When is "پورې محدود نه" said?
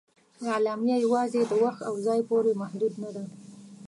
2.29-3.09